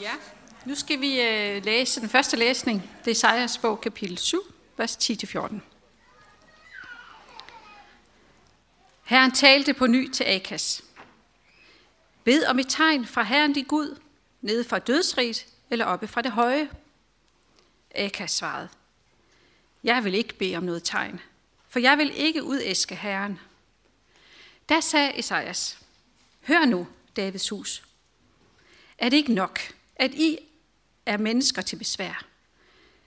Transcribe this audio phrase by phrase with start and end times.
[0.00, 0.12] Ja,
[0.64, 2.90] nu skal vi øh, læse den første læsning.
[3.04, 4.42] Det er Sejers bog, kapitel 7,
[4.76, 5.54] vers 10-14.
[9.04, 10.84] Herren talte på ny til Akas.
[12.24, 13.98] Bed om et tegn fra Herren din Gud,
[14.40, 16.70] nede fra dødsriget eller oppe fra det høje.
[17.94, 18.68] Akas svarede,
[19.84, 21.20] jeg vil ikke bede om noget tegn,
[21.68, 23.40] for jeg vil ikke udæske Herren.
[24.68, 25.78] Da sagde Esajas,
[26.46, 26.86] hør nu,
[27.16, 27.82] Davids hus.
[28.98, 29.60] Er det ikke nok,
[30.02, 30.38] at I
[31.06, 32.26] er mennesker til besvær?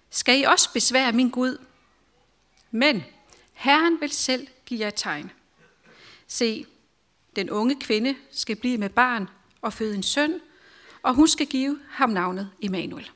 [0.10, 1.58] Skal I også besvære min Gud?
[2.72, 3.04] Men
[3.54, 5.32] Herren vil selv give jer et tegn.
[6.28, 6.66] Se,
[7.36, 9.28] den unge kvinde skal blive med barn
[9.62, 10.40] og føde en søn,
[11.02, 13.12] og hun skal give ham navnet Emanuel.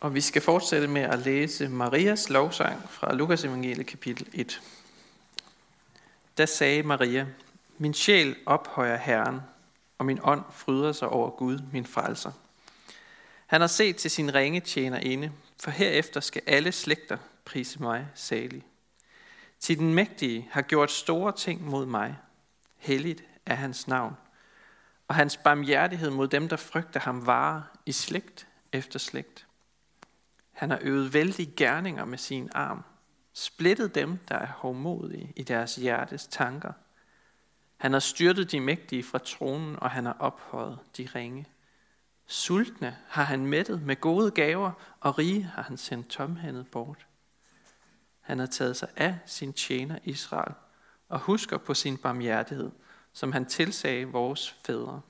[0.00, 4.60] Og vi skal fortsætte med at læse Marias lovsang fra Lukas evangelie kapitel 1.
[6.38, 7.26] Da sagde Maria,
[7.80, 9.40] min sjæl ophøjer Herren,
[9.98, 12.32] og min ånd fryder sig over Gud, min frelser.
[13.46, 15.32] Han har set til sin ringe tjener inde,
[15.62, 18.62] for herefter skal alle slægter prise mig salig.
[19.60, 22.16] Til den mægtige har gjort store ting mod mig.
[22.76, 24.16] Helligt er hans navn.
[25.08, 29.46] Og hans barmhjertighed mod dem, der frygter ham, varer i slægt efter slægt.
[30.52, 32.82] Han har øvet vældige gerninger med sin arm,
[33.32, 36.72] splittet dem, der er hovmodige i deres hjertes tanker.
[37.80, 41.46] Han har styrtet de mægtige fra tronen, og han har ophøjet de ringe.
[42.26, 47.06] Sultne har han mættet med gode gaver, og rige har han sendt tomhændet bort.
[48.20, 50.54] Han har taget sig af sin tjener Israel,
[51.08, 52.70] og husker på sin barmhjertighed,
[53.12, 55.00] som han tilsagde vores fædre,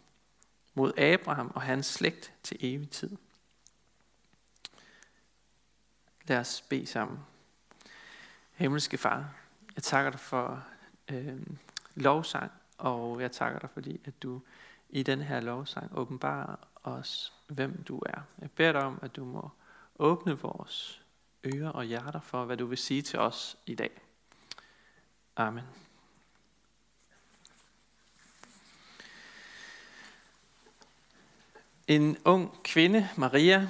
[0.75, 3.17] mod Abraham og hans slægt til evig tid.
[6.27, 7.19] Lad os bede sammen.
[8.53, 9.35] Himmelske Far,
[9.77, 10.65] jeg takker dig for
[11.09, 11.41] øh,
[11.95, 14.41] lovsang, og jeg takker dig, fordi at du
[14.91, 18.21] i den her lovsang åbenbarer os, hvem du er.
[18.41, 19.51] Jeg beder dig om, at du må
[19.99, 21.03] åbne vores
[21.47, 23.91] ører og hjerter for, hvad du vil sige til os i dag.
[25.37, 25.65] Amen.
[31.89, 33.69] En ung kvinde, Maria,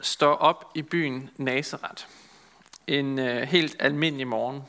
[0.00, 2.04] står op i byen Nazareth.
[2.86, 4.62] En øh, helt almindelig morgen.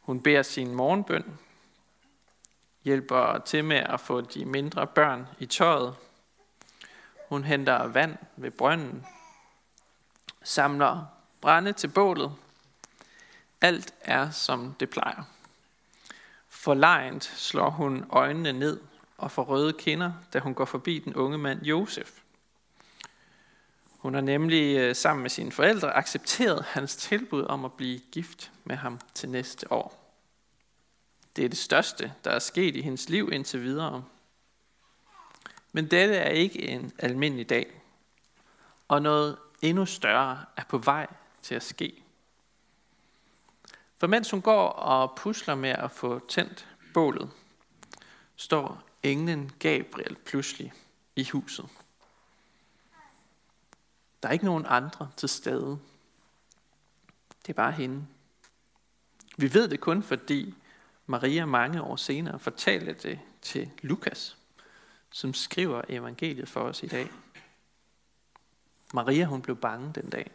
[0.00, 1.38] Hun beder sin morgenbøn,
[2.88, 5.94] hjælper til med at få de mindre børn i tøjet.
[7.28, 9.06] Hun henter vand ved brønden,
[10.42, 11.06] samler
[11.40, 12.32] brænde til bålet.
[13.60, 15.22] Alt er som det plejer.
[16.48, 18.80] Forlegent slår hun øjnene ned
[19.18, 22.20] og får røde kinder, da hun går forbi den unge mand Josef.
[23.98, 28.52] Hun har nemlig øh, sammen med sine forældre accepteret hans tilbud om at blive gift
[28.64, 29.97] med ham til næste år.
[31.38, 34.04] Det er det største, der er sket i hendes liv indtil videre.
[35.72, 37.82] Men dette er ikke en almindelig dag,
[38.88, 41.06] og noget endnu større er på vej
[41.42, 42.02] til at ske.
[43.98, 47.30] For mens hun går og pusler med at få tændt bålet,
[48.36, 50.72] står englen Gabriel pludselig
[51.16, 51.68] i huset.
[54.22, 55.78] Der er ikke nogen andre til stede.
[57.42, 58.06] Det er bare hende.
[59.36, 60.54] Vi ved det kun, fordi
[61.10, 64.36] Maria mange år senere fortalte det til Lukas,
[65.10, 67.10] som skriver evangeliet for os i dag.
[68.94, 70.30] Maria hun blev bange den dag.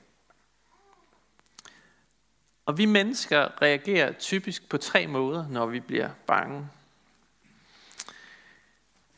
[2.65, 6.69] Og vi mennesker reagerer typisk på tre måder, når vi bliver bange.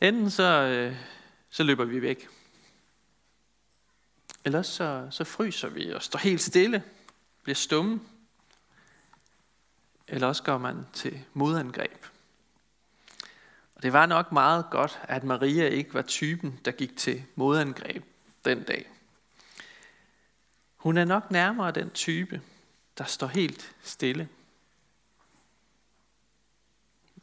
[0.00, 0.96] Enten så, øh,
[1.50, 2.28] så løber vi væk.
[4.44, 6.82] Eller så, så fryser vi og står helt stille,
[7.42, 8.00] bliver stumme.
[10.08, 12.06] Eller også går man til modangreb.
[13.74, 18.04] Og det var nok meget godt, at Maria ikke var typen, der gik til modangreb
[18.44, 18.90] den dag.
[20.76, 22.42] Hun er nok nærmere den type,
[22.98, 24.28] der står helt stille.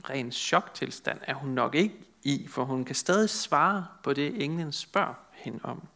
[0.10, 4.72] Ren choktilstand er hun nok ikke i, for hun kan stadig svare på det, englen
[4.72, 5.88] spørger hende om.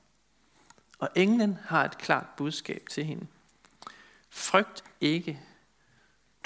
[0.99, 3.27] Og englen har et klart budskab til hende.
[4.29, 5.41] Frygt ikke,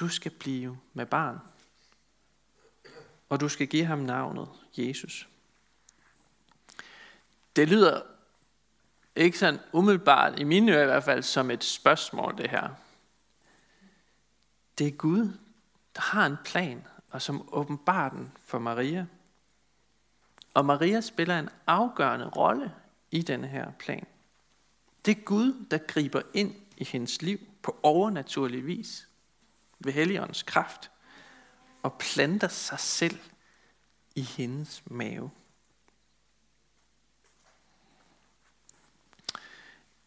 [0.02, 1.40] du skal blive med barn.
[3.30, 5.28] Og du skal give ham navnet Jesus.
[7.56, 8.02] Det lyder
[9.16, 12.70] ikke sådan umiddelbart, i mine ører i hvert fald, som et spørgsmål det her.
[14.78, 15.26] Det er Gud,
[15.96, 19.06] der har en plan, og som åbenbarer den for Maria.
[20.54, 22.74] Og Maria spiller en afgørende rolle
[23.12, 24.08] i denne her plan.
[25.06, 29.08] Det er Gud, der griber ind i hendes liv på overnaturlig vis
[29.84, 30.92] ved Helligåndens kraft
[31.84, 33.20] og planter sig selv
[34.16, 35.32] i hendes mave.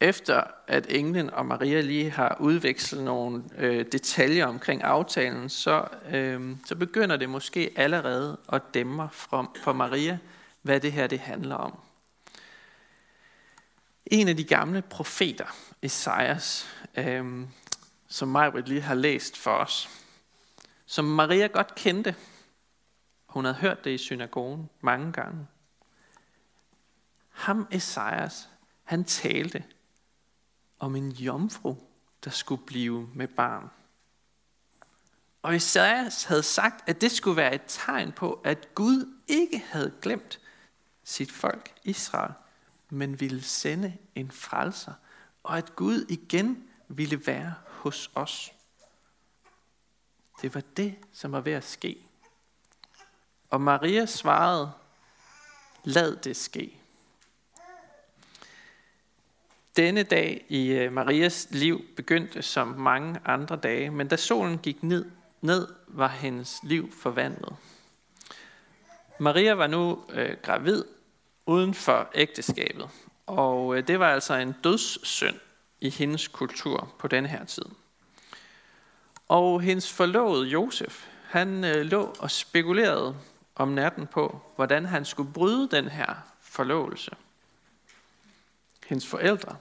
[0.00, 6.56] Efter at englen og Maria lige har udvekslet nogle øh, detaljer omkring aftalen, så, øh,
[6.66, 10.18] så begynder det måske allerede at dæmme for, for Maria,
[10.62, 11.78] hvad det her det handler om.
[14.06, 16.66] En af de gamle profeter, Esajas,
[16.96, 17.46] øh,
[18.08, 19.88] som Majbrit lige har læst for os,
[20.86, 22.16] som Maria godt kendte.
[23.26, 25.46] Hun havde hørt det i synagogen mange gange.
[27.30, 28.48] Ham Esajas,
[28.84, 29.64] han talte
[30.78, 31.76] om en jomfru,
[32.24, 33.70] der skulle blive med barn.
[35.42, 39.92] Og Esajas havde sagt, at det skulle være et tegn på, at Gud ikke havde
[40.02, 40.40] glemt
[41.04, 42.32] sit folk Israel,
[42.90, 44.92] men ville sende en frelser,
[45.42, 47.54] og at Gud igen ville være
[47.84, 48.52] hos os.
[50.42, 51.96] Det var det, som var ved at ske.
[53.50, 54.72] Og Maria svarede,
[55.84, 56.80] lad det ske.
[59.76, 64.82] Denne dag i øh, Marias liv begyndte som mange andre dage, men da solen gik
[64.82, 65.10] ned,
[65.40, 67.56] ned var hendes liv forvandlet.
[69.18, 70.84] Maria var nu øh, gravid
[71.46, 72.88] uden for ægteskabet,
[73.26, 75.40] og øh, det var altså en dødssynd
[75.84, 77.64] i hendes kultur på denne her tid.
[79.28, 83.16] Og hendes forlovede Josef, han øh, lå og spekulerede
[83.54, 87.10] om natten på, hvordan han skulle bryde den her forlovelse.
[88.86, 89.56] Hendes forældre,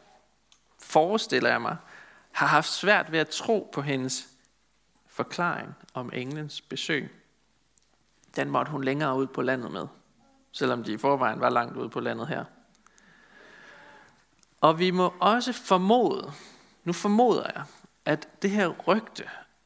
[0.80, 1.78] forestiller jeg mig,
[2.32, 4.28] har haft svært ved at tro på hendes
[5.08, 7.12] forklaring om englens besøg.
[8.36, 9.88] Den måtte hun længere ud på landet med,
[10.52, 12.46] selvom de i forvejen var langt ude på landet her.
[14.64, 16.34] Og vi må også formode,
[16.84, 17.64] nu formoder jeg,
[18.06, 19.24] at det her rygte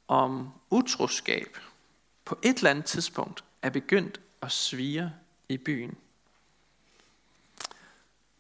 [0.08, 1.58] om utroskab
[2.26, 5.12] på et eller andet tidspunkt er begyndt at svire
[5.50, 5.98] i byen.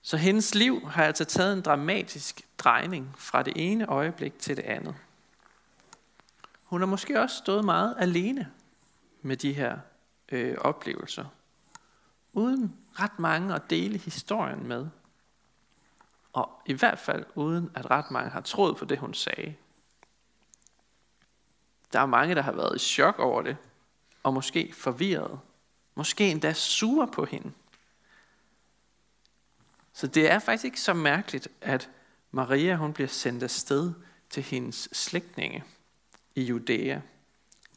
[0.01, 4.63] Så hendes liv har altså taget en dramatisk drejning fra det ene øjeblik til det
[4.63, 4.95] andet.
[6.63, 8.51] Hun har måske også stået meget alene
[9.21, 9.77] med de her
[10.31, 11.25] øh, oplevelser,
[12.33, 14.87] uden ret mange at dele historien med.
[16.33, 19.55] Og i hvert fald uden at ret mange har troet på det, hun sagde.
[21.93, 23.57] Der er mange, der har været i chok over det,
[24.23, 25.39] og måske forvirret.
[25.95, 27.51] Måske endda sure på hende.
[29.93, 31.89] Så det er faktisk ikke så mærkeligt, at
[32.31, 33.93] Maria hun bliver sendt afsted
[34.29, 35.63] til hendes slægtninge
[36.35, 36.99] i Judæa,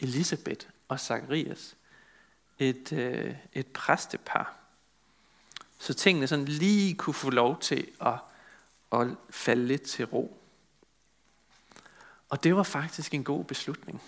[0.00, 1.76] Elisabeth og Zacharias,
[2.58, 4.56] et, øh, et præstepar.
[5.78, 8.18] Så tingene sådan lige kunne få lov til at,
[8.90, 10.36] og falde lidt til ro.
[12.28, 14.02] Og det var faktisk en god beslutning.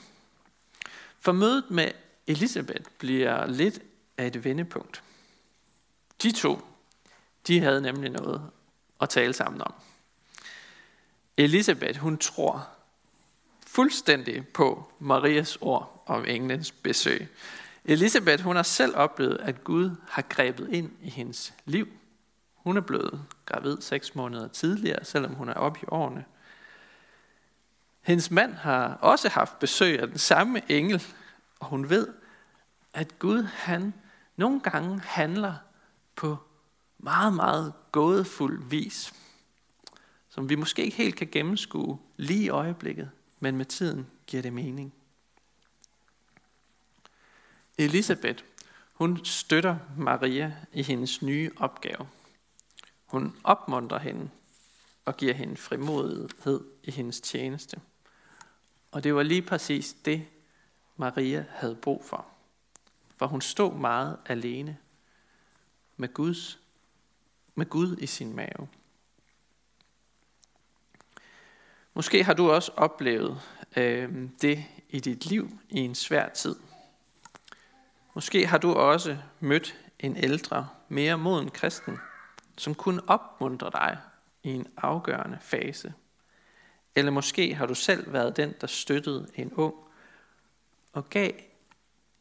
[1.20, 1.90] For mødet med
[2.26, 3.81] Elisabeth bliver lidt
[4.19, 5.02] af et vendepunkt.
[6.23, 6.61] De to,
[7.46, 8.50] de havde nemlig noget
[9.00, 9.75] at tale sammen om.
[11.37, 12.69] Elisabeth, hun tror
[13.67, 17.28] fuldstændig på Marias ord om englens besøg.
[17.85, 21.88] Elisabeth, hun har selv oplevet, at Gud har grebet ind i hendes liv.
[22.62, 26.25] Hun er blevet gravid seks måneder tidligere, selvom hun er oppe i årene.
[28.00, 31.03] Hendes mand har også haft besøg af den samme engel,
[31.61, 32.09] og hun ved,
[32.94, 33.94] at Gud han
[34.37, 35.55] nogle gange handler
[36.16, 36.38] på
[36.99, 39.14] meget, meget gådefuld vis,
[40.28, 44.52] som vi måske ikke helt kan gennemskue lige i øjeblikket, men med tiden giver det
[44.52, 44.95] mening.
[47.78, 48.45] Elisabeth,
[48.92, 52.09] hun støtter Maria i hendes nye opgave.
[53.12, 54.31] Hun opmuntrer hende
[55.04, 57.81] og giver hende frimodighed i hendes tjeneste.
[58.92, 60.26] Og det var lige præcis det,
[60.97, 62.26] Maria havde brug for.
[63.16, 64.78] For hun stod meget alene
[65.97, 66.59] med, Guds,
[67.54, 68.69] med Gud i sin mave.
[71.95, 73.40] Måske har du også oplevet
[73.76, 76.57] øh, det i dit liv i en svær tid.
[78.14, 81.99] Måske har du også mødt en ældre, mere moden kristen,
[82.56, 83.99] som kunne opmuntre dig
[84.42, 85.94] i en afgørende fase.
[86.94, 89.75] Eller måske har du selv været den, der støttede en ung
[90.92, 91.32] og gav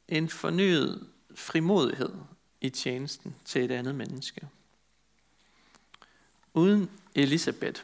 [0.08, 2.14] en fornyet frimodighed
[2.62, 4.48] i tjenesten til et andet menneske.
[6.54, 7.82] Uden Elisabeth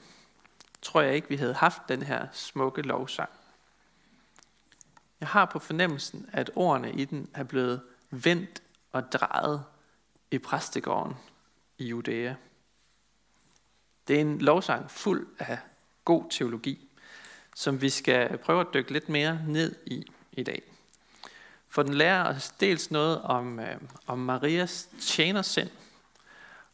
[0.82, 3.30] tror jeg ikke, vi havde haft den her smukke lovsang.
[5.20, 8.62] Jeg har på fornemmelsen, at ordene i den er blevet vendt
[8.92, 9.64] og drejet
[10.32, 11.16] i præstegården
[11.78, 12.34] i Judæa.
[14.08, 15.58] Det er en lovsang fuld af
[16.06, 16.88] god teologi,
[17.56, 20.62] som vi skal prøve at dykke lidt mere ned i i dag.
[21.70, 25.70] For den lærer os dels noget om, øh, om Marias tjenersind,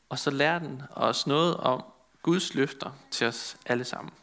[0.10, 1.84] og så lærer den os noget om
[2.22, 4.14] Guds løfter til os alle sammen.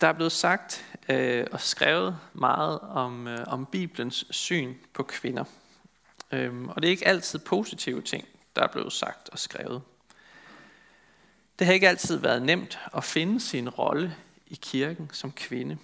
[0.00, 5.44] Der er blevet sagt øh, og skrevet meget om, øh, om Bibelens syn på kvinder.
[6.32, 9.82] Øhm, og det er ikke altid positive ting, der er blevet sagt og skrevet.
[11.58, 15.78] Det har ikke altid været nemt at finde sin rolle i kirken som kvinde.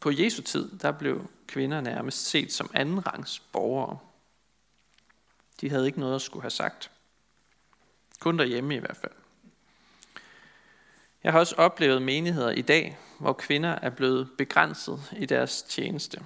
[0.00, 3.98] På Jesu tid, der blev kvinder nærmest set som andenrangs borgere.
[5.60, 6.90] De havde ikke noget at skulle have sagt.
[8.20, 9.21] Kun derhjemme i hvert fald.
[11.24, 16.24] Jeg har også oplevet menigheder i dag, hvor kvinder er blevet begrænset i deres tjeneste.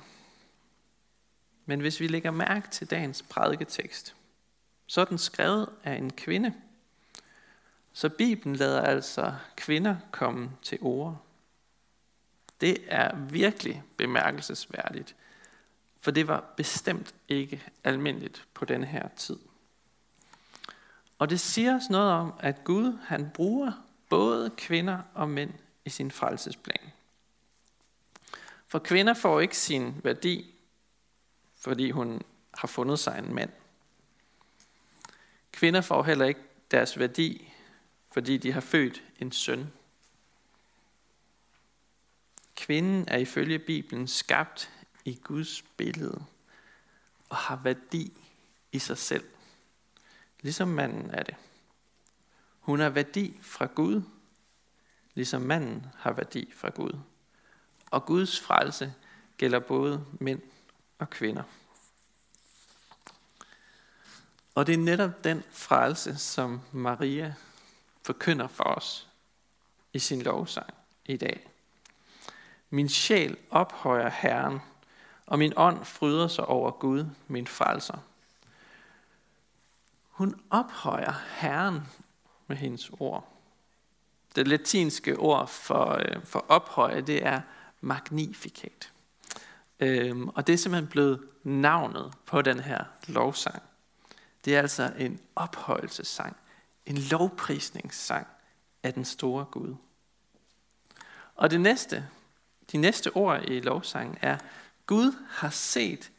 [1.67, 4.15] Men hvis vi lægger mærke til dagens prædiketekst,
[4.87, 6.55] så er den skrevet af en kvinde.
[7.93, 11.23] Så Bibelen lader altså kvinder komme til ord.
[12.61, 15.17] Det er virkelig bemærkelsesværdigt,
[16.00, 19.38] for det var bestemt ikke almindeligt på denne her tid.
[21.19, 23.73] Og det siger os noget om, at Gud han bruger
[24.09, 26.93] både kvinder og mænd i sin frelsesplan.
[28.69, 30.55] For kvinder får ikke sin værdi,
[31.57, 32.23] fordi hun
[32.55, 33.51] har fundet sig en mand.
[35.53, 37.53] Kvinder får heller ikke deres værdi,
[38.13, 39.73] fordi de har født en søn.
[42.57, 44.71] Kvinden er ifølge Bibelen skabt
[45.05, 46.25] i Guds billede
[47.29, 48.13] og har værdi
[48.73, 49.25] i sig selv,
[50.41, 51.35] ligesom manden er det.
[52.67, 54.03] Hun har værdi fra Gud,
[55.15, 56.99] ligesom manden har værdi fra Gud.
[57.91, 58.95] Og Guds frelse
[59.37, 60.43] gælder både mænd
[60.99, 61.43] og kvinder.
[64.55, 67.35] Og det er netop den frelse, som Maria
[68.03, 69.09] forkynder for os
[69.93, 71.51] i sin lovsang i dag.
[72.71, 74.61] Min sjæl ophøjer Herren,
[75.27, 77.99] og min ånd fryder sig over Gud, min frelser.
[80.11, 81.83] Hun ophøjer Herren
[82.47, 83.33] med hendes ord.
[84.37, 87.41] Det latinske ord for, øh, for ophøje, det er
[87.81, 88.93] magnificat.
[89.81, 93.62] Øhm, og det er simpelthen blevet navnet på den her lovsang.
[94.45, 96.37] Det er altså en ophøjelsessang,
[96.87, 98.26] en lovprisningssang
[98.83, 99.75] af den store Gud.
[101.35, 102.09] Og det næste,
[102.73, 104.38] de næste ord i lovsangen er,
[104.87, 106.11] Gud har set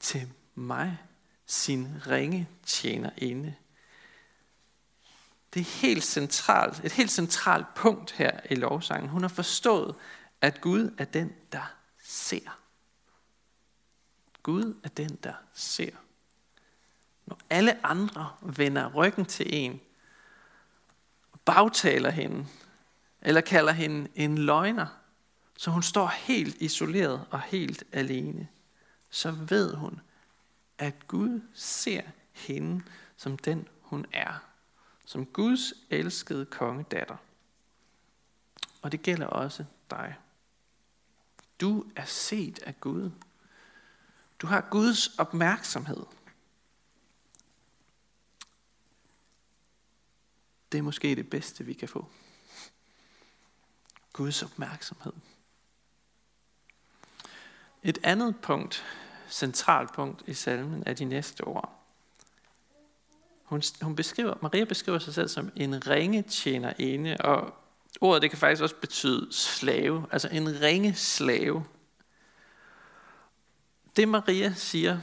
[0.00, 0.98] til mig
[1.46, 3.54] sin ringe tjener inde.
[5.54, 9.08] Det er helt centralt, et helt centralt punkt her i lovsangen.
[9.08, 9.94] Hun har forstået,
[10.40, 12.58] at Gud er den, der ser.
[14.42, 15.90] Gud er den, der ser.
[17.26, 19.80] Når alle andre vender ryggen til en,
[21.44, 22.46] bagtaler hende,
[23.20, 24.86] eller kalder hende en løgner,
[25.56, 28.48] så hun står helt isoleret og helt alene,
[29.10, 30.00] så ved hun,
[30.78, 32.82] at Gud ser hende
[33.16, 34.51] som den, hun er.
[35.12, 37.16] Som Guds elskede kongedatter.
[38.82, 40.16] Og det gælder også dig.
[41.60, 43.10] Du er set af Gud.
[44.38, 46.06] Du har Guds opmærksomhed.
[50.72, 52.10] Det er måske det bedste, vi kan få.
[54.12, 55.12] Guds opmærksomhed.
[57.82, 58.84] Et andet punkt,
[59.28, 61.81] centralt punkt i salmen, er de næste ord.
[63.52, 67.54] Hun, hun beskriver, Maria beskriver sig selv som en ringe tjenerinde, og
[68.00, 71.64] ordet det kan faktisk også betyde slave, altså en ringe slave.
[73.96, 75.00] Det Maria siger,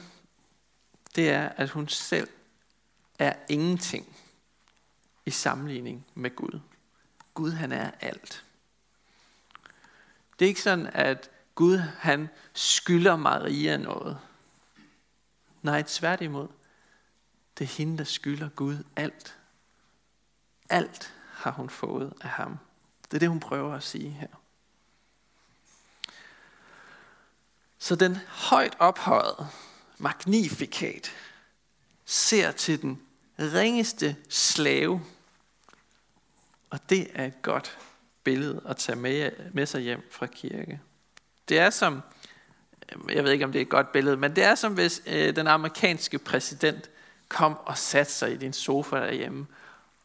[1.16, 2.28] det er, at hun selv
[3.20, 4.18] er ingenting
[5.26, 6.60] i sammenligning med Gud.
[7.34, 8.46] Gud han er alt.
[10.40, 14.20] Det er ikke sådan, at Gud han skylder Maria noget.
[15.62, 16.48] Nej, tværtimod.
[17.60, 19.38] Det er hende, der skylder Gud alt.
[20.70, 22.58] Alt har hun fået af ham.
[23.04, 24.28] Det er det, hun prøver at sige her.
[27.80, 29.48] Så den højt ophøjet,
[29.98, 31.12] magnifikat,
[32.06, 33.02] ser til den
[33.40, 35.02] ringeste slave.
[36.70, 37.78] Og det er et godt
[38.24, 40.82] billede at tage med, med sig hjem fra kirke.
[41.50, 42.02] Det er som,
[43.10, 45.36] jeg ved ikke om det er et godt billede, men det er som hvis øh,
[45.36, 46.90] den amerikanske præsident
[47.30, 49.48] kom og satte sig i din sofa derhjemme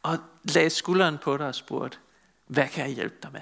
[0.02, 1.98] og lagde skulderen på dig og spurgte,
[2.46, 3.40] hvad kan jeg hjælpe dig med?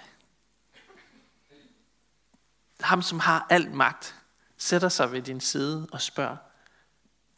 [2.81, 4.17] Ham, som har al magt,
[4.57, 6.37] sætter sig ved din side og spørger,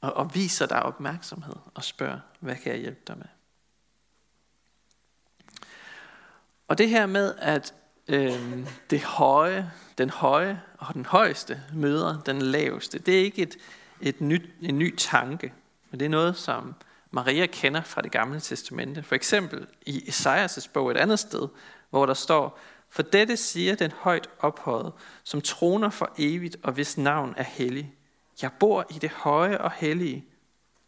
[0.00, 3.26] og, og viser dig opmærksomhed og spørger, hvad kan jeg hjælpe dig med?
[6.68, 7.74] Og det her med, at
[8.08, 12.98] øh, det høje, den høje og den højeste møder den laveste.
[12.98, 13.56] Det er ikke et,
[14.00, 15.52] et nyt, en ny tanke,
[15.94, 16.74] men det er noget, som
[17.10, 19.02] Maria kender fra det gamle testamente.
[19.02, 21.48] For eksempel i Esajas' bog et andet sted,
[21.90, 22.58] hvor der står,
[22.88, 24.92] For dette siger den højt ophøjet,
[25.24, 27.94] som troner for evigt og hvis navn er hellig.
[28.42, 30.24] Jeg bor i det høje og hellige,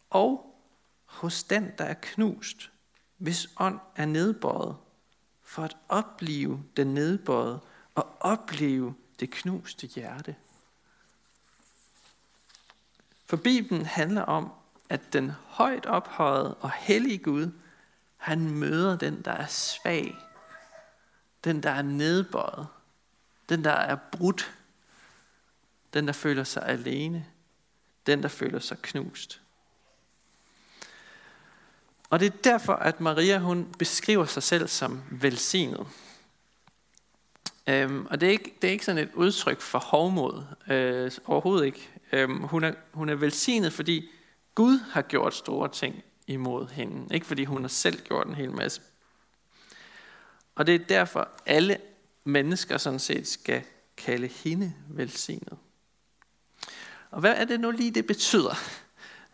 [0.09, 0.59] og
[1.05, 2.71] hos den, der er knust,
[3.17, 4.75] hvis ånd er nedbøjet,
[5.43, 7.59] for at opleve den nedbøjet
[7.95, 10.35] og opleve det knuste hjerte.
[13.25, 14.51] For Bibelen handler om,
[14.89, 17.51] at den højt ophøjede og hellige Gud,
[18.17, 20.15] han møder den, der er svag,
[21.43, 22.67] den, der er nedbøjet,
[23.49, 24.53] den, der er brudt,
[25.93, 27.25] den, der føler sig alene,
[28.05, 29.41] den, der føler sig knust.
[32.09, 35.87] Og det er derfor, at Maria hun beskriver sig selv som velsignet.
[37.67, 41.65] Øhm, og det er, ikke, det er ikke sådan et udtryk for hovmod, øh, overhovedet
[41.65, 41.89] ikke.
[42.11, 44.09] Øhm, hun, er, hun er velsignet, fordi
[44.57, 47.15] Gud har gjort store ting imod hende.
[47.15, 48.81] Ikke fordi hun har selv gjort en hel masse.
[50.55, 51.77] Og det er derfor, alle
[52.23, 53.63] mennesker sådan set skal
[53.97, 55.57] kalde hende velsignet.
[57.11, 58.55] Og hvad er det nu lige, det betyder?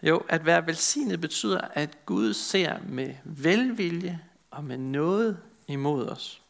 [0.01, 6.42] Jo, at være velsignet betyder, at Gud ser med velvilje og med noget imod os.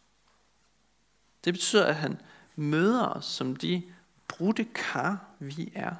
[1.45, 2.21] Det betyder, at han
[2.55, 3.83] møder os som de
[4.27, 5.95] brudte kar, vi er.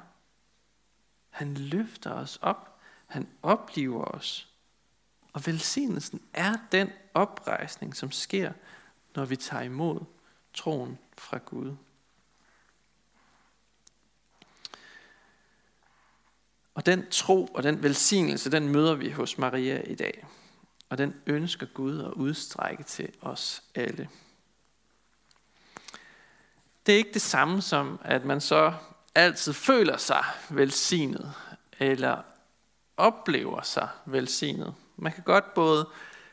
[1.34, 2.80] Han løfter os op.
[3.06, 4.48] Han opliver os.
[5.32, 8.52] Og velsignelsen er den oprejsning, som sker,
[9.14, 10.00] når vi tager imod
[10.52, 11.76] troen fra Gud.
[16.74, 20.26] Og den tro og den velsignelse, den møder vi hos Maria i dag.
[20.88, 24.08] Og den ønsker Gud at udstrække til os alle.
[26.86, 28.74] Det er ikke det samme som, at man så
[29.14, 31.32] altid føler sig velsignet,
[31.78, 32.22] eller
[32.96, 34.74] oplever sig velsignet.
[34.96, 35.88] Man kan godt både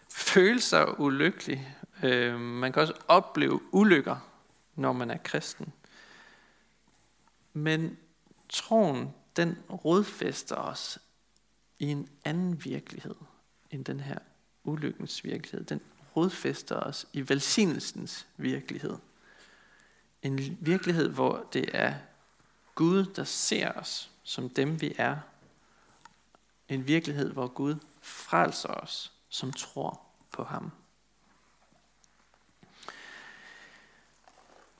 [0.10, 4.18] føle sig ulykkelig, øh, man kan også opleve ulykker,
[4.76, 5.74] når man er kristen.
[7.54, 7.98] Men
[8.50, 11.00] troen den rodfæster os
[11.80, 13.16] i en anden virkelighed
[13.72, 14.18] end den her
[14.64, 15.64] ulykkens virkelighed.
[15.64, 15.82] Den
[16.16, 18.98] rodfæster os i velsignelsens virkelighed.
[20.22, 21.94] En virkelighed, hvor det er
[22.76, 25.18] Gud, der ser os som dem, vi er.
[26.70, 30.72] En virkelighed, hvor Gud frelser os, som tror på ham.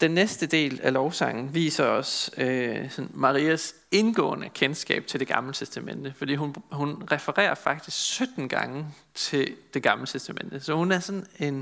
[0.02, 5.54] Den næste del af lovsangen viser os øh, sådan Marias indgående kendskab til det gamle
[5.54, 10.60] testamente, fordi hun, hun refererer faktisk 17 gange til det gamle testamente.
[10.60, 11.56] Så hun er sådan en,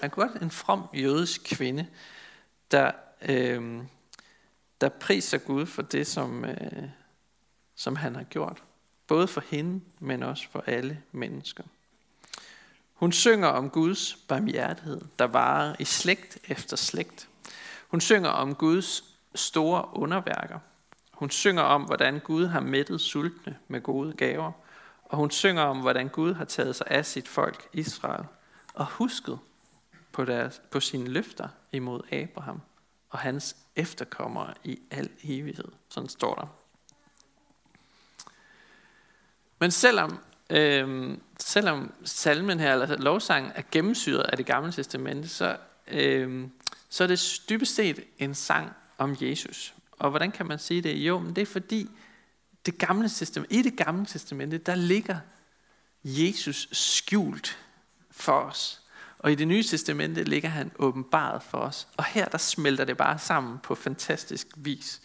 [0.00, 1.86] man kan godt en from jødisk kvinde,
[2.70, 2.90] der,
[3.28, 3.82] øh,
[4.82, 6.88] der priser Gud for det, som, øh,
[7.74, 8.62] som han har gjort.
[9.06, 11.64] Både for hende, men også for alle mennesker.
[12.92, 17.28] Hun synger om Guds barmhjertighed, der varer i slægt efter slægt.
[17.88, 20.58] Hun synger om Guds store underværker.
[21.12, 24.52] Hun synger om, hvordan Gud har mættet sultne med gode gaver.
[25.04, 28.24] Og hun synger om, hvordan Gud har taget sig af sit folk, Israel,
[28.74, 29.38] og husket
[30.12, 32.60] på, deres, på sine løfter imod Abraham
[33.10, 35.68] og hans efterkommere i al evighed.
[35.88, 36.46] Sådan står der.
[39.58, 40.18] Men selvom,
[40.50, 45.56] øh, selvom salmen her, eller lovsangen, er gennemsyret af det gamle testamente, så,
[45.88, 46.48] øh,
[46.88, 49.74] så er det dybest set en sang om Jesus.
[49.92, 50.96] Og hvordan kan man sige det?
[50.96, 51.90] Jo, men det er fordi,
[52.66, 55.18] det gamle testament, i det gamle testamente, der ligger
[56.04, 57.58] Jesus skjult
[58.10, 58.81] for os.
[59.22, 61.88] Og i det nye testamente ligger han åbenbaret for os.
[61.96, 65.02] Og her der smelter det bare sammen på fantastisk vis.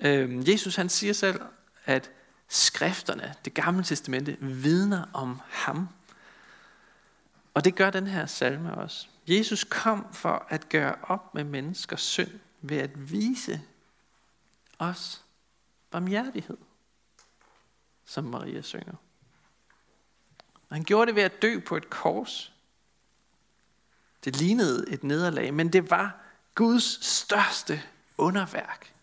[0.00, 1.40] Øhm, Jesus han siger selv,
[1.84, 2.10] at
[2.48, 5.88] skrifterne, det gamle testamente, vidner om ham.
[7.54, 9.06] Og det gør den her salme også.
[9.28, 13.60] Jesus kom for at gøre op med menneskers synd ved at vise
[14.78, 15.22] os
[15.90, 16.56] barmhjertighed,
[18.04, 18.94] som Maria synger.
[20.68, 22.52] Og han gjorde det ved at dø på et kors.
[24.24, 26.16] Det lignede et nederlag, men det var
[26.54, 27.82] Guds største
[28.18, 28.94] underværk.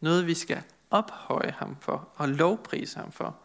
[0.00, 3.36] Noget vi skal ophøje ham for og lovprise ham for.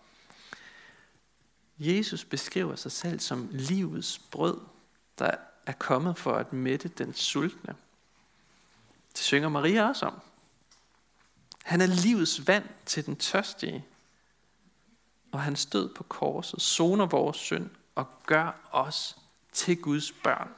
[1.80, 4.60] Jesus beskriver sig selv som livets brød,
[5.20, 5.32] der
[5.66, 7.76] er kommet for at mætte den sultne.
[9.12, 10.20] Det synger Maria også om.
[11.64, 13.86] Han er livets vand til den tørstige.
[15.32, 19.18] Og han stød på korset, soner vores synd og gør os
[19.52, 20.50] til Guds børn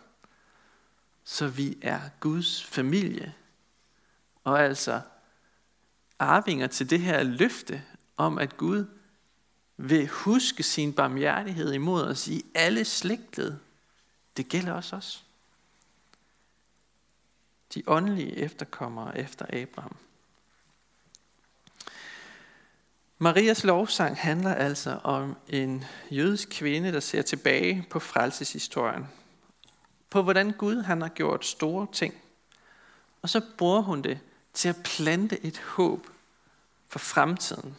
[1.31, 3.33] så vi er Guds familie.
[4.43, 5.01] Og altså
[6.19, 7.83] arvinger til det her løfte
[8.17, 8.85] om, at Gud
[9.77, 13.57] vil huske sin barmhjertighed imod os i alle slægtled.
[14.37, 15.25] Det gælder også os.
[17.73, 19.95] De åndelige efterkommere efter Abraham.
[23.17, 29.07] Marias lovsang handler altså om en jødisk kvinde, der ser tilbage på frelseshistorien.
[30.09, 32.13] På hvordan Gud han har gjort store ting.
[33.21, 34.19] Og så bruger hun det
[34.53, 36.07] til at plante et håb
[36.87, 37.77] for fremtiden.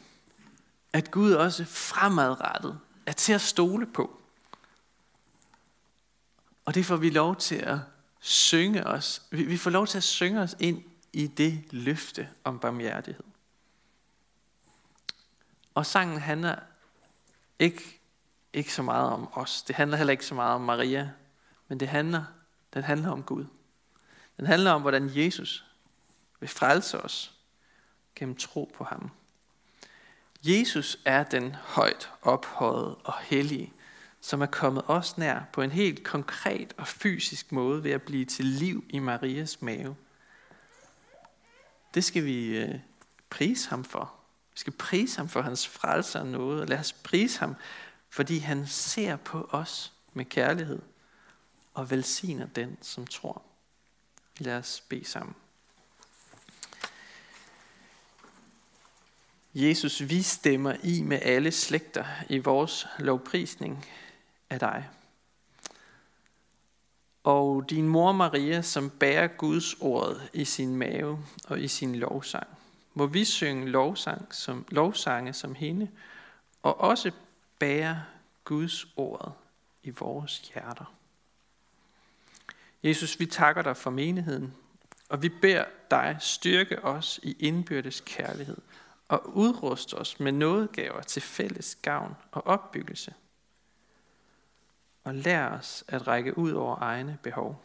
[0.93, 4.21] At Gud også fremadrettet er til at stole på.
[6.65, 7.79] Og det får vi lov til at
[8.21, 9.23] synge os.
[9.31, 13.25] Vi får lov til at synge os ind i det løfte om barmhjertighed.
[15.75, 16.57] Og sangen handler
[17.59, 18.01] ikke,
[18.53, 19.63] ikke så meget om os.
[19.63, 21.11] Det handler heller ikke så meget om Maria.
[21.71, 22.25] Men det handler,
[22.75, 23.45] den handler om Gud.
[24.37, 25.65] Den handler om, hvordan Jesus
[26.41, 27.35] vil frelse os
[28.15, 29.11] gennem tro på ham.
[30.43, 33.73] Jesus er den højt ophøjet og hellige,
[34.21, 38.25] som er kommet os nær på en helt konkret og fysisk måde ved at blive
[38.25, 39.97] til liv i Marias mave.
[41.95, 42.75] Det skal vi øh,
[43.31, 44.15] prise ham for.
[44.53, 47.57] Vi skal prise ham for hans frelse og noget, og lad os prise ham,
[48.09, 50.83] fordi han ser på os med kærlighed
[51.75, 53.43] og velsigner den, som tror.
[54.39, 55.35] Lad os bede sammen.
[59.55, 63.87] Jesus, vi stemmer i med alle slægter i vores lovprisning
[64.51, 64.89] af dig.
[67.25, 72.47] Og din mor Maria, som bærer Guds ord i sin mave og i sin lovsang.
[72.95, 75.91] Må vi synge lovsang som, lovsange som hende,
[76.63, 77.11] og også
[77.59, 78.05] bære
[78.45, 79.37] Guds ord
[79.83, 80.95] i vores hjerter.
[82.83, 84.55] Jesus, vi takker dig for menigheden,
[85.09, 88.57] og vi beder dig styrke os i indbyrdes kærlighed
[89.09, 93.15] og udruste os med nådegaver til fælles gavn og opbyggelse.
[95.05, 97.63] Og lær os at række ud over egne behov.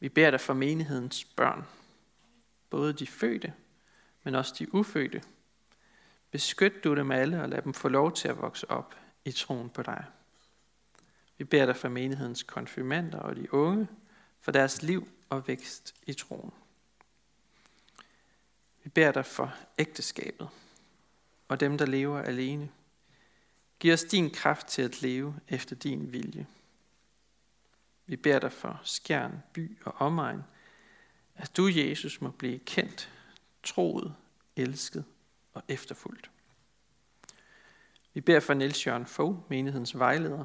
[0.00, 1.66] Vi beder dig for menighedens børn,
[2.70, 3.52] både de fødte,
[4.22, 5.22] men også de ufødte.
[6.30, 9.70] Beskyt du dem alle og lad dem få lov til at vokse op i troen
[9.70, 10.04] på dig.
[11.40, 13.88] Vi beder dig for menighedens konfirmander og de unge,
[14.40, 16.52] for deres liv og vækst i troen.
[18.84, 20.48] Vi beder dig for ægteskabet
[21.48, 22.70] og dem, der lever alene.
[23.78, 26.46] Giv os din kraft til at leve efter din vilje.
[28.06, 30.42] Vi beder dig for skjern, by og omegn,
[31.36, 33.10] at du, Jesus, må blive kendt,
[33.62, 34.14] troet,
[34.56, 35.04] elsket
[35.52, 36.30] og efterfulgt.
[38.14, 40.44] Vi beder for Niels Jørgen Fogh, menighedens vejleder,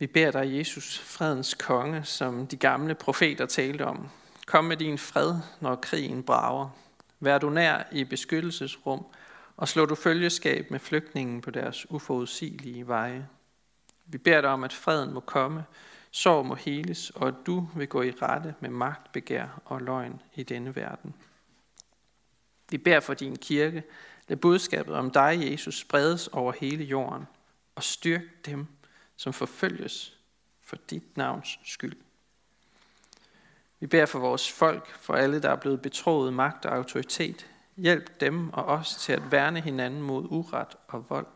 [0.00, 4.08] Vi beder dig, Jesus, fredens konge, som de gamle profeter talte om.
[4.46, 6.68] Kom med din fred, når krigen brager.
[7.18, 9.04] Vær du nær i beskyttelsesrum,
[9.56, 13.28] og slå du følgeskab med flygtningen på deres uforudsigelige veje.
[14.06, 15.64] Vi beder dig om, at freden må komme,
[16.10, 20.20] sorg må heles, og at du vil gå i rette med magt, begær og løgn
[20.34, 21.14] i denne verden.
[22.70, 23.82] Vi beder for din kirke,
[24.28, 27.26] lad budskabet om dig, Jesus, spredes over hele jorden,
[27.74, 28.66] og styrk dem,
[29.20, 30.16] som forfølges
[30.62, 31.96] for dit navns skyld.
[33.80, 37.50] Vi beder for vores folk, for alle, der er blevet betroet magt og autoritet.
[37.76, 41.26] Hjælp dem og os til at værne hinanden mod uret og vold,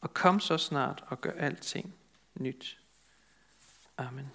[0.00, 1.94] og kom så snart og gør alting
[2.34, 2.78] nyt.
[3.98, 4.30] Amen.